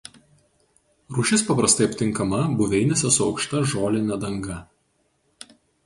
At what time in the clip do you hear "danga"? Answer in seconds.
4.27-4.61